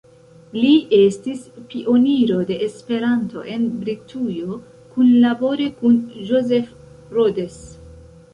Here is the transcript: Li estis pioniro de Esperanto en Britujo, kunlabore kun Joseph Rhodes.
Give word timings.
Li 0.53 0.69
estis 0.99 1.43
pioniro 1.73 2.37
de 2.51 2.57
Esperanto 2.67 3.43
en 3.57 3.67
Britujo, 3.83 4.57
kunlabore 4.95 5.69
kun 5.83 6.01
Joseph 6.33 6.75
Rhodes. 7.19 7.61